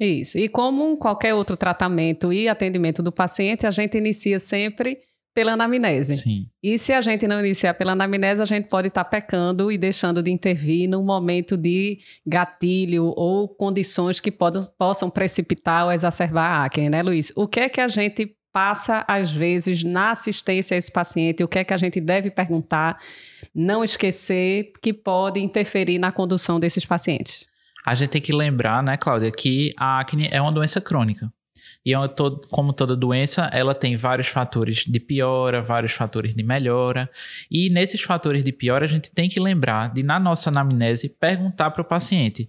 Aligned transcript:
Isso. 0.00 0.38
E 0.38 0.48
como 0.48 0.96
qualquer 0.96 1.34
outro 1.34 1.56
tratamento 1.56 2.32
e 2.32 2.48
atendimento 2.48 3.02
do 3.02 3.12
paciente, 3.12 3.66
a 3.66 3.70
gente 3.70 3.96
inicia 3.96 4.40
sempre 4.40 4.98
pela 5.34 5.52
anamnese. 5.52 6.18
Sim. 6.18 6.46
E 6.62 6.78
se 6.78 6.92
a 6.92 7.00
gente 7.00 7.26
não 7.26 7.40
iniciar 7.44 7.74
pela 7.74 7.92
anamnese, 7.92 8.40
a 8.40 8.44
gente 8.44 8.68
pode 8.68 8.88
estar 8.88 9.04
pecando 9.04 9.70
e 9.70 9.76
deixando 9.76 10.22
de 10.22 10.30
intervir 10.30 10.88
num 10.88 11.02
momento 11.02 11.56
de 11.56 11.98
gatilho 12.24 13.12
ou 13.16 13.48
condições 13.48 14.20
que 14.20 14.30
podam, 14.30 14.64
possam 14.78 15.10
precipitar 15.10 15.86
ou 15.86 15.92
exacerbar 15.92 16.60
a 16.60 16.64
acne, 16.64 16.88
né, 16.88 17.02
Luiz? 17.02 17.32
O 17.34 17.48
que 17.48 17.60
é 17.60 17.68
que 17.68 17.80
a 17.80 17.88
gente 17.88 18.36
passa, 18.52 19.04
às 19.08 19.32
vezes, 19.32 19.82
na 19.82 20.12
assistência 20.12 20.76
a 20.76 20.78
esse 20.78 20.92
paciente? 20.92 21.42
O 21.42 21.48
que 21.48 21.58
é 21.58 21.64
que 21.64 21.74
a 21.74 21.76
gente 21.76 22.00
deve 22.00 22.30
perguntar? 22.30 23.00
Não 23.52 23.82
esquecer 23.82 24.70
que 24.80 24.92
pode 24.92 25.40
interferir 25.40 25.98
na 25.98 26.12
condução 26.12 26.60
desses 26.60 26.86
pacientes. 26.86 27.44
A 27.84 27.94
gente 27.94 28.10
tem 28.10 28.22
que 28.22 28.32
lembrar, 28.32 28.82
né, 28.82 28.96
Cláudia, 28.96 29.30
que 29.30 29.70
a 29.76 30.00
acne 30.00 30.28
é 30.30 30.40
uma 30.40 30.52
doença 30.52 30.80
crônica. 30.80 31.32
E 31.84 31.92
é 31.92 31.98
como 32.50 32.72
toda 32.72 32.96
doença, 32.96 33.50
ela 33.52 33.74
tem 33.74 33.94
vários 33.94 34.28
fatores 34.28 34.84
de 34.86 34.98
piora, 34.98 35.60
vários 35.60 35.92
fatores 35.92 36.34
de 36.34 36.42
melhora. 36.42 37.10
E 37.50 37.68
nesses 37.68 38.00
fatores 38.00 38.42
de 38.42 38.52
piora, 38.52 38.86
a 38.86 38.88
gente 38.88 39.10
tem 39.10 39.28
que 39.28 39.38
lembrar 39.38 39.92
de, 39.92 40.02
na 40.02 40.18
nossa 40.18 40.48
anamnese, 40.48 41.10
perguntar 41.10 41.70
para 41.72 41.82
o 41.82 41.84
paciente. 41.84 42.48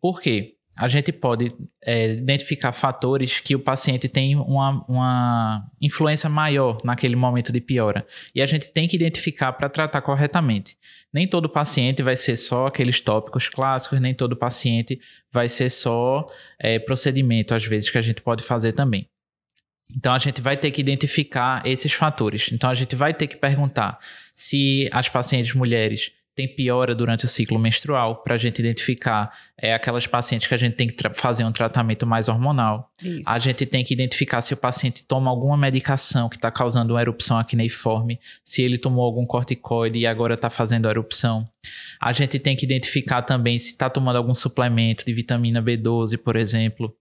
Por 0.00 0.20
quê? 0.20 0.57
A 0.78 0.86
gente 0.86 1.10
pode 1.10 1.52
é, 1.82 2.12
identificar 2.12 2.70
fatores 2.70 3.40
que 3.40 3.56
o 3.56 3.58
paciente 3.58 4.08
tem 4.08 4.36
uma, 4.36 4.84
uma 4.88 5.70
influência 5.80 6.30
maior 6.30 6.78
naquele 6.84 7.16
momento 7.16 7.52
de 7.52 7.60
piora. 7.60 8.06
E 8.32 8.40
a 8.40 8.46
gente 8.46 8.68
tem 8.68 8.86
que 8.86 8.94
identificar 8.94 9.52
para 9.52 9.68
tratar 9.68 10.00
corretamente. 10.00 10.76
Nem 11.12 11.26
todo 11.26 11.48
paciente 11.48 12.00
vai 12.00 12.14
ser 12.14 12.36
só 12.36 12.68
aqueles 12.68 13.00
tópicos 13.00 13.48
clássicos, 13.48 14.00
nem 14.00 14.14
todo 14.14 14.36
paciente 14.36 15.00
vai 15.32 15.48
ser 15.48 15.68
só 15.68 16.24
é, 16.60 16.78
procedimento, 16.78 17.54
às 17.54 17.64
vezes, 17.64 17.90
que 17.90 17.98
a 17.98 18.02
gente 18.02 18.22
pode 18.22 18.44
fazer 18.44 18.72
também. 18.72 19.08
Então 19.90 20.14
a 20.14 20.18
gente 20.18 20.40
vai 20.40 20.56
ter 20.56 20.70
que 20.70 20.80
identificar 20.80 21.66
esses 21.66 21.92
fatores. 21.92 22.50
Então 22.52 22.70
a 22.70 22.74
gente 22.74 22.94
vai 22.94 23.12
ter 23.12 23.26
que 23.26 23.36
perguntar 23.36 23.98
se 24.32 24.88
as 24.92 25.08
pacientes 25.08 25.54
mulheres 25.54 26.12
tem 26.38 26.46
piora 26.46 26.94
durante 26.94 27.24
o 27.24 27.28
ciclo 27.28 27.58
menstrual, 27.58 28.22
para 28.22 28.36
a 28.36 28.38
gente 28.38 28.60
identificar 28.60 29.36
é, 29.60 29.74
aquelas 29.74 30.06
pacientes 30.06 30.46
que 30.46 30.54
a 30.54 30.56
gente 30.56 30.76
tem 30.76 30.86
que 30.86 30.94
fazer 31.12 31.42
um 31.42 31.50
tratamento 31.50 32.06
mais 32.06 32.28
hormonal. 32.28 32.92
Isso. 33.02 33.28
A 33.28 33.40
gente 33.40 33.66
tem 33.66 33.82
que 33.82 33.92
identificar 33.92 34.40
se 34.40 34.54
o 34.54 34.56
paciente 34.56 35.02
toma 35.02 35.28
alguma 35.28 35.56
medicação 35.56 36.28
que 36.28 36.36
está 36.36 36.48
causando 36.48 36.94
uma 36.94 37.00
erupção 37.00 37.38
acneiforme, 37.38 38.20
se 38.44 38.62
ele 38.62 38.78
tomou 38.78 39.04
algum 39.04 39.26
corticoide 39.26 39.98
e 39.98 40.06
agora 40.06 40.34
está 40.34 40.48
fazendo 40.48 40.88
erupção. 40.88 41.44
A 42.00 42.12
gente 42.12 42.38
tem 42.38 42.54
que 42.54 42.64
identificar 42.64 43.22
também 43.22 43.58
se 43.58 43.72
está 43.72 43.90
tomando 43.90 44.14
algum 44.14 44.34
suplemento 44.34 45.04
de 45.04 45.12
vitamina 45.12 45.60
B12, 45.60 46.18
por 46.18 46.36
exemplo. 46.36 46.96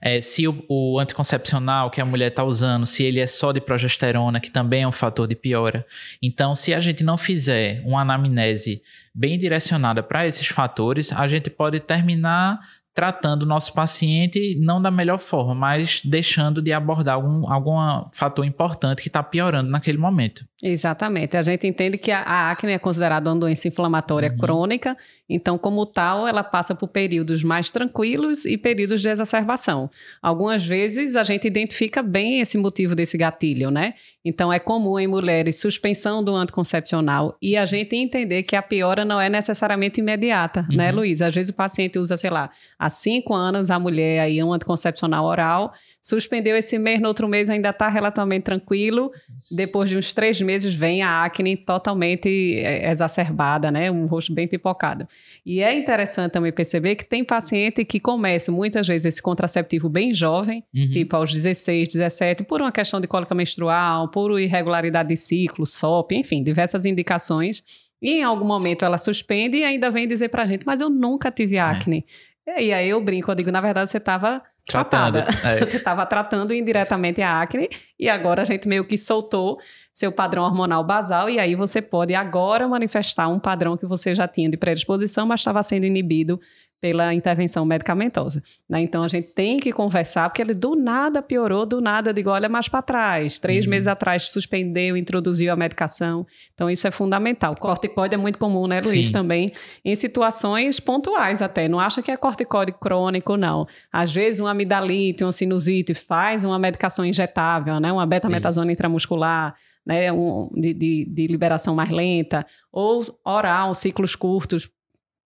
É, 0.00 0.20
se 0.20 0.46
o, 0.46 0.64
o, 0.68 0.98
anticoncepcional 0.98 1.90
que 1.90 2.00
a 2.00 2.04
mulher 2.04 2.28
está 2.28 2.44
usando, 2.44 2.86
se 2.86 3.02
ele 3.02 3.20
é 3.20 3.26
só 3.26 3.52
de 3.52 3.60
progesterona, 3.60 4.40
que 4.40 4.50
também 4.50 4.82
é 4.82 4.88
um 4.88 4.92
fator 4.92 5.26
de 5.26 5.34
piora. 5.34 5.86
Então, 6.22 6.54
se 6.54 6.74
a 6.74 6.80
gente 6.80 7.04
não 7.04 7.16
fizer 7.16 7.82
uma 7.84 8.00
anamnese 8.02 8.82
bem 9.14 9.38
direcionada 9.38 10.02
para 10.02 10.26
esses 10.26 10.46
fatores, 10.46 11.12
a 11.12 11.26
gente 11.26 11.50
pode 11.50 11.80
terminar 11.80 12.60
tratando 12.94 13.42
o 13.42 13.46
nosso 13.46 13.72
paciente 13.74 14.56
não 14.60 14.80
da 14.80 14.90
melhor 14.90 15.18
forma, 15.18 15.52
mas 15.52 16.00
deixando 16.04 16.62
de 16.62 16.72
abordar 16.72 17.16
algum, 17.16 17.50
algum 17.52 17.76
fator 18.12 18.46
importante 18.46 19.02
que 19.02 19.08
está 19.08 19.20
piorando 19.20 19.68
naquele 19.68 19.98
momento. 19.98 20.46
Exatamente. 20.66 21.36
A 21.36 21.42
gente 21.42 21.66
entende 21.66 21.98
que 21.98 22.10
a, 22.10 22.20
a 22.20 22.50
acne 22.50 22.72
é 22.72 22.78
considerada 22.78 23.28
uma 23.28 23.38
doença 23.38 23.68
inflamatória 23.68 24.30
uhum. 24.30 24.38
crônica, 24.38 24.96
então, 25.28 25.58
como 25.58 25.84
tal, 25.84 26.26
ela 26.26 26.42
passa 26.42 26.74
por 26.74 26.88
períodos 26.88 27.44
mais 27.44 27.70
tranquilos 27.70 28.46
e 28.46 28.56
períodos 28.56 29.02
de 29.02 29.08
exacerbação. 29.10 29.90
Algumas 30.22 30.64
vezes 30.64 31.16
a 31.16 31.22
gente 31.22 31.46
identifica 31.46 32.02
bem 32.02 32.40
esse 32.40 32.56
motivo 32.56 32.94
desse 32.94 33.18
gatilho, 33.18 33.70
né? 33.70 33.92
Então, 34.24 34.50
é 34.50 34.58
comum 34.58 34.98
em 34.98 35.06
mulheres 35.06 35.60
suspensão 35.60 36.24
do 36.24 36.34
anticoncepcional 36.34 37.36
e 37.42 37.58
a 37.58 37.66
gente 37.66 37.94
entender 37.94 38.42
que 38.42 38.56
a 38.56 38.62
piora 38.62 39.04
não 39.04 39.20
é 39.20 39.28
necessariamente 39.28 40.00
imediata, 40.00 40.62
né, 40.62 40.68
uhum. 40.70 40.76
né, 40.76 40.92
Luiz? 40.92 41.20
Às 41.20 41.34
vezes 41.34 41.50
o 41.50 41.54
paciente 41.54 41.98
usa, 41.98 42.16
sei 42.16 42.30
lá, 42.30 42.48
há 42.78 42.88
cinco 42.88 43.34
anos 43.34 43.70
a 43.70 43.78
mulher 43.78 44.20
aí 44.20 44.42
um 44.42 44.50
anticoncepcional 44.50 45.26
oral 45.26 45.74
Suspendeu 46.04 46.54
esse 46.54 46.78
mês, 46.78 47.00
no 47.00 47.08
outro 47.08 47.26
mês 47.26 47.48
ainda 47.48 47.70
está 47.70 47.88
relativamente 47.88 48.42
tranquilo. 48.42 49.10
Depois 49.56 49.88
de 49.88 49.96
uns 49.96 50.12
três 50.12 50.38
meses 50.38 50.53
vem 50.62 51.02
a 51.02 51.24
acne 51.24 51.56
totalmente 51.56 52.28
é, 52.58 52.88
exacerbada, 52.90 53.70
né? 53.70 53.90
Um 53.90 54.06
rosto 54.06 54.32
bem 54.32 54.46
pipocado. 54.46 55.06
E 55.44 55.60
é 55.60 55.76
interessante 55.76 56.32
também 56.32 56.52
perceber 56.52 56.94
que 56.94 57.04
tem 57.04 57.24
paciente 57.24 57.84
que 57.84 57.98
começa 57.98 58.52
muitas 58.52 58.86
vezes 58.86 59.06
esse 59.06 59.22
contraceptivo 59.22 59.88
bem 59.88 60.14
jovem, 60.14 60.62
uhum. 60.72 60.90
tipo 60.90 61.16
aos 61.16 61.32
16, 61.32 61.88
17, 61.88 62.44
por 62.44 62.60
uma 62.60 62.70
questão 62.70 63.00
de 63.00 63.08
cólica 63.08 63.34
menstrual, 63.34 64.08
por 64.10 64.38
irregularidade 64.38 65.08
de 65.08 65.16
ciclo, 65.16 65.66
SOP, 65.66 66.12
enfim, 66.12 66.42
diversas 66.42 66.86
indicações. 66.86 67.64
E 68.00 68.18
em 68.18 68.22
algum 68.22 68.44
momento 68.44 68.84
ela 68.84 68.98
suspende 68.98 69.56
e 69.56 69.64
ainda 69.64 69.90
vem 69.90 70.06
dizer 70.06 70.28
pra 70.28 70.44
gente, 70.46 70.66
mas 70.66 70.80
eu 70.80 70.90
nunca 70.90 71.30
tive 71.32 71.56
é. 71.56 71.60
acne. 71.60 72.04
É. 72.46 72.62
E 72.62 72.72
aí 72.72 72.88
eu 72.88 73.02
brinco, 73.02 73.30
eu 73.30 73.34
digo, 73.34 73.50
na 73.50 73.60
verdade 73.60 73.90
você 73.90 73.96
estava 73.96 74.42
Tratando. 74.66 75.18
É. 75.18 75.58
Você 75.64 75.76
estava 75.76 76.06
tratando 76.06 76.54
indiretamente 76.54 77.20
a 77.20 77.40
acne 77.40 77.68
e 77.98 78.08
agora 78.08 78.42
a 78.42 78.44
gente 78.44 78.66
meio 78.66 78.84
que 78.84 78.96
soltou 78.96 79.58
seu 79.92 80.10
padrão 80.10 80.42
hormonal 80.42 80.82
basal 80.82 81.30
e 81.30 81.38
aí 81.38 81.54
você 81.54 81.80
pode 81.80 82.14
agora 82.16 82.66
manifestar 82.66 83.28
um 83.28 83.38
padrão 83.38 83.76
que 83.76 83.86
você 83.86 84.12
já 84.12 84.26
tinha 84.26 84.50
de 84.50 84.56
predisposição, 84.56 85.24
mas 85.24 85.40
estava 85.40 85.62
sendo 85.62 85.86
inibido 85.86 86.40
pela 86.80 87.14
intervenção 87.14 87.64
medicamentosa. 87.64 88.42
Né? 88.68 88.82
Então 88.82 89.02
a 89.02 89.08
gente 89.08 89.28
tem 89.28 89.56
que 89.56 89.72
conversar, 89.72 90.28
porque 90.28 90.42
ele 90.42 90.52
do 90.52 90.74
nada 90.74 91.22
piorou, 91.22 91.64
do 91.64 91.80
nada, 91.80 92.12
digo, 92.12 92.28
olha 92.28 92.46
mais 92.46 92.68
para 92.68 92.82
trás. 92.82 93.38
Três 93.38 93.64
uhum. 93.64 93.70
meses 93.70 93.86
atrás 93.86 94.28
suspendeu, 94.28 94.94
introduziu 94.94 95.50
a 95.50 95.56
medicação. 95.56 96.26
Então 96.52 96.68
isso 96.68 96.86
é 96.86 96.90
fundamental. 96.90 97.56
Corticoide 97.56 98.14
é 98.14 98.18
muito 98.18 98.38
comum, 98.38 98.66
né, 98.66 98.82
Luiz, 98.84 99.06
Sim. 99.06 99.12
também, 99.12 99.52
em 99.82 99.94
situações 99.94 100.78
pontuais 100.78 101.40
até. 101.40 101.68
Não 101.68 101.80
acha 101.80 102.02
que 102.02 102.10
é 102.10 102.16
corticoide 102.18 102.72
crônico, 102.72 103.36
não. 103.36 103.66
Às 103.90 104.12
vezes 104.12 104.40
uma 104.40 104.50
amidalite, 104.50 105.24
uma 105.24 105.32
sinusite 105.32 105.94
faz 105.94 106.44
uma 106.44 106.58
medicação 106.58 107.04
injetável, 107.04 107.80
né? 107.80 107.90
Uma 107.92 108.06
betametasona 108.06 108.70
intramuscular. 108.70 109.54
Né, 109.86 110.10
um, 110.10 110.48
de, 110.54 110.72
de, 110.72 111.04
de, 111.04 111.26
liberação 111.26 111.74
mais 111.74 111.90
lenta, 111.90 112.46
ou 112.72 113.04
oral, 113.22 113.74
ciclos 113.74 114.16
curtos, 114.16 114.66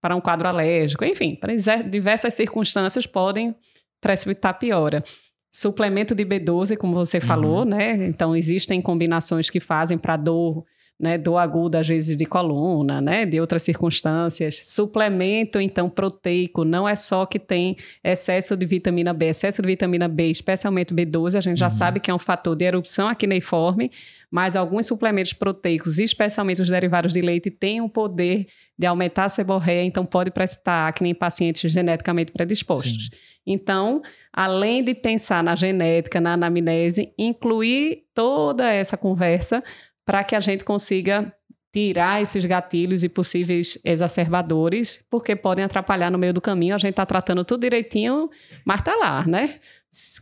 para 0.01 0.15
um 0.17 0.21
quadro 0.21 0.49
alérgico, 0.49 1.05
enfim, 1.05 1.35
para 1.35 1.53
diversas 1.89 2.35
circunstâncias 2.35 3.07
podem 3.07 3.55
precipitar 4.01 4.59
piora. 4.59 5.03
Suplemento 5.51 6.15
de 6.15 6.25
B12, 6.25 6.77
como 6.77 6.95
você 6.95 7.21
falou, 7.21 7.61
uhum. 7.61 7.65
né? 7.65 8.07
Então, 8.07 8.37
existem 8.37 8.81
combinações 8.83 9.49
que 9.49 9.61
fazem 9.61 9.99
para 9.99 10.17
dor 10.17 10.65
né, 10.99 11.17
dor 11.17 11.39
aguda, 11.39 11.79
às 11.79 11.87
vezes 11.87 12.17
de 12.17 12.27
coluna, 12.27 13.01
né, 13.01 13.25
de 13.25 13.41
outras 13.41 13.63
circunstâncias. 13.63 14.63
Suplemento, 14.67 15.61
então, 15.61 15.89
proteico, 15.89 16.65
não 16.65 16.89
é 16.89 16.97
só 16.97 17.25
que 17.25 17.39
tem 17.39 17.77
excesso 18.03 18.57
de 18.57 18.67
vitamina 18.67 19.13
B. 19.13 19.27
Excesso 19.27 19.63
de 19.63 19.69
vitamina 19.69 20.09
B, 20.09 20.29
especialmente 20.29 20.93
B12, 20.93 21.37
a 21.37 21.41
gente 21.41 21.59
já 21.59 21.67
uhum. 21.67 21.71
sabe 21.71 22.01
que 22.01 22.11
é 22.11 22.15
um 22.15 22.19
fator 22.19 22.57
de 22.57 22.65
erupção 22.65 23.09
acneiforme, 23.09 23.93
mas 24.31 24.57
alguns 24.57 24.87
suplementos 24.87 25.33
proteicos, 25.33 25.99
especialmente 25.99 26.61
os 26.61 26.69
derivados 26.69 27.13
de 27.13 27.21
leite, 27.21 27.51
têm 27.51 27.81
o 27.81 27.89
poder 27.89 28.47
de 28.77 28.87
aumentar 28.87 29.25
a 29.27 29.29
seborreia, 29.29 29.85
então 29.85 30.05
pode 30.05 30.31
precipitar 30.31 30.89
acne 30.89 31.11
em 31.11 31.15
pacientes 31.15 31.71
geneticamente 31.71 32.33
predispostos. 32.33 33.07
Sim. 33.07 33.19
Então, 33.51 34.03
além 34.31 34.85
de 34.85 34.95
pensar 34.95 35.43
na 35.43 35.57
genética, 35.57 36.21
na 36.21 36.35
anamnese, 36.35 37.15
incluir 37.19 38.05
toda 38.15 38.71
essa 38.71 38.95
conversa 38.95 39.65
para 40.09 40.25
que 40.25 40.35
a 40.35 40.41
gente 40.41 40.65
consiga 40.65 41.31
tirar 41.71 42.23
esses 42.23 42.43
gatilhos 42.47 43.05
e 43.05 43.11
possíveis 43.11 43.79
exacerbadores, 43.85 45.01
porque 45.11 45.37
podem 45.37 45.63
atrapalhar 45.63 46.11
no 46.11 46.17
meio 46.17 46.33
do 46.33 46.41
caminho. 46.41 46.75
A 46.75 46.79
gente 46.79 46.93
está 46.93 47.05
tratando 47.05 47.45
tudo 47.45 47.61
direitinho, 47.61 48.31
mas 48.65 48.81
está 48.81 48.97
lá, 48.97 49.27
né? 49.27 49.55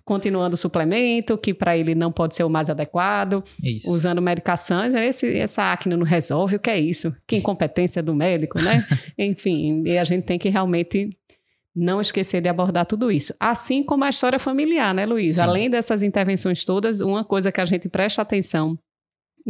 Continuando 0.05 0.55
o 0.55 0.57
suplemento, 0.57 1.39
que 1.39 1.55
para 1.55 1.77
ele 1.77 1.95
não 1.95 2.11
pode 2.11 2.35
ser 2.35 2.43
o 2.43 2.51
mais 2.51 2.69
adequado, 2.69 3.45
isso. 3.63 3.89
usando 3.89 4.21
medicações, 4.21 4.93
esse, 4.93 5.39
essa 5.39 5.73
acne 5.73 5.95
não 5.95 6.05
resolve, 6.05 6.57
o 6.57 6.59
que 6.59 6.71
é 6.71 6.81
isso? 6.81 7.15
Que 7.25 7.37
incompetência 7.37 8.03
do 8.03 8.13
médico, 8.13 8.61
né? 8.61 8.85
Enfim, 9.17 9.85
e 9.87 9.97
a 9.97 10.03
gente 10.05 10.25
tem 10.25 10.37
que 10.37 10.49
realmente 10.49 11.11
não 11.73 12.01
esquecer 12.01 12.41
de 12.41 12.49
abordar 12.49 12.87
tudo 12.87 13.13
isso. 13.13 13.33
Assim 13.39 13.85
como 13.85 14.03
a 14.03 14.11
história 14.11 14.41
familiar, 14.41 14.93
né, 14.93 15.07
Luiz? 15.07 15.37
Sim. 15.37 15.43
Além 15.43 15.71
dessas 15.71 16.03
intervenções 16.03 16.65
todas, 16.65 17.01
uma 17.01 17.25
coisa 17.25 17.53
que 17.53 17.61
a 17.61 17.65
gente 17.65 17.89
presta 17.89 18.21
atenção 18.21 18.77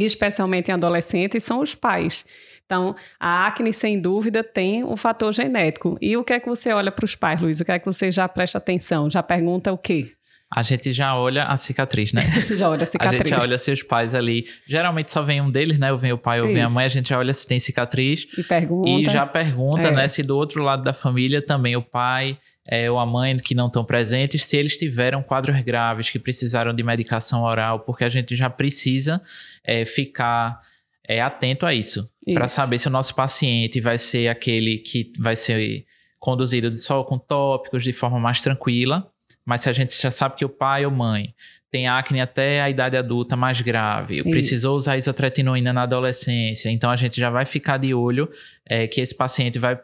especialmente 0.04 0.70
em 0.70 0.74
adolescentes, 0.74 1.44
são 1.44 1.60
os 1.60 1.74
pais. 1.74 2.24
Então, 2.64 2.96
a 3.18 3.46
acne, 3.46 3.72
sem 3.72 3.98
dúvida, 4.00 4.42
tem 4.42 4.84
um 4.84 4.96
fator 4.96 5.32
genético. 5.32 5.96
E 6.00 6.16
o 6.16 6.24
que 6.24 6.32
é 6.32 6.40
que 6.40 6.48
você 6.48 6.72
olha 6.72 6.90
para 6.90 7.04
os 7.04 7.14
pais, 7.14 7.40
Luiz? 7.40 7.60
O 7.60 7.64
que 7.64 7.72
é 7.72 7.78
que 7.78 7.86
você 7.86 8.10
já 8.10 8.28
presta 8.28 8.58
atenção? 8.58 9.08
Já 9.08 9.22
pergunta 9.22 9.72
o 9.72 9.78
quê? 9.78 10.12
A 10.56 10.62
gente 10.62 10.90
já 10.90 11.14
olha 11.14 11.44
a 11.44 11.58
cicatriz, 11.58 12.14
né? 12.14 12.22
já 12.56 12.70
olha 12.70 12.84
a 12.84 12.86
cicatriz. 12.86 13.20
A 13.20 13.24
gente 13.24 13.28
já 13.28 13.46
olha 13.46 13.58
seus 13.58 13.82
pais 13.82 14.14
ali. 14.14 14.46
Geralmente 14.66 15.12
só 15.12 15.20
vem 15.20 15.38
um 15.38 15.50
deles, 15.50 15.78
né? 15.78 15.92
Ou 15.92 15.98
vem 15.98 16.14
o 16.14 16.16
pai 16.16 16.40
ou 16.40 16.46
vem 16.46 16.62
a 16.62 16.68
mãe. 16.70 16.86
A 16.86 16.88
gente 16.88 17.10
já 17.10 17.18
olha 17.18 17.34
se 17.34 17.46
tem 17.46 17.60
cicatriz. 17.60 18.26
E 18.38 18.42
pergunta. 18.42 18.88
E 18.88 19.04
já 19.04 19.26
pergunta, 19.26 19.88
é. 19.88 19.90
né? 19.90 20.08
Se 20.08 20.22
do 20.22 20.34
outro 20.34 20.62
lado 20.62 20.82
da 20.82 20.94
família 20.94 21.42
também 21.42 21.76
o 21.76 21.82
pai 21.82 22.38
é, 22.66 22.90
ou 22.90 22.98
a 22.98 23.04
mãe 23.04 23.36
que 23.36 23.54
não 23.54 23.66
estão 23.66 23.84
presentes, 23.84 24.46
se 24.46 24.56
eles 24.56 24.78
tiveram 24.78 25.22
quadros 25.22 25.60
graves 25.60 26.08
que 26.08 26.18
precisaram 26.18 26.72
de 26.72 26.82
medicação 26.82 27.42
oral, 27.42 27.80
porque 27.80 28.04
a 28.04 28.08
gente 28.08 28.34
já 28.34 28.48
precisa 28.48 29.20
é, 29.62 29.84
ficar 29.84 30.62
é, 31.06 31.20
atento 31.20 31.66
a 31.66 31.74
isso, 31.74 32.10
isso. 32.26 32.34
para 32.34 32.48
saber 32.48 32.78
se 32.78 32.88
o 32.88 32.90
nosso 32.90 33.14
paciente 33.14 33.78
vai 33.78 33.98
ser 33.98 34.28
aquele 34.28 34.78
que 34.78 35.10
vai 35.18 35.36
ser 35.36 35.84
conduzido 36.18 36.74
só 36.78 37.04
com 37.04 37.18
tópicos 37.18 37.84
de 37.84 37.92
forma 37.92 38.18
mais 38.18 38.40
tranquila, 38.40 39.12
mas 39.44 39.60
se 39.60 39.68
a 39.68 39.72
gente 39.72 40.00
já 40.00 40.10
sabe 40.10 40.36
que 40.36 40.44
o 40.44 40.48
pai 40.48 40.84
ou 40.84 40.90
mãe 40.90 41.34
tem 41.70 41.88
acne 41.88 42.20
até 42.20 42.62
a 42.62 42.70
idade 42.70 42.96
adulta 42.96 43.36
mais 43.36 43.60
grave, 43.60 44.16
Isso. 44.16 44.30
precisou 44.30 44.78
usar 44.78 44.96
isotretinoína 44.96 45.72
na 45.72 45.82
adolescência, 45.82 46.70
então 46.70 46.90
a 46.90 46.96
gente 46.96 47.20
já 47.20 47.30
vai 47.30 47.44
ficar 47.44 47.76
de 47.76 47.92
olho 47.92 48.30
é, 48.64 48.86
que 48.86 49.00
esse 49.00 49.14
paciente 49.14 49.58
vai 49.58 49.78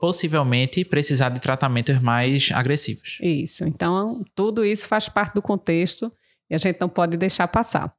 possivelmente 0.00 0.84
precisar 0.84 1.30
de 1.30 1.40
tratamentos 1.40 2.00
mais 2.00 2.50
agressivos. 2.52 3.18
Isso. 3.20 3.64
Então, 3.64 4.24
tudo 4.34 4.64
isso 4.64 4.86
faz 4.86 5.08
parte 5.08 5.34
do 5.34 5.42
contexto 5.42 6.12
e 6.48 6.54
a 6.54 6.58
gente 6.58 6.80
não 6.80 6.88
pode 6.88 7.16
deixar 7.16 7.48
passar. 7.48 7.92